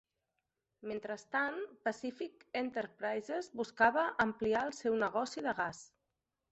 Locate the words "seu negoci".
4.83-5.51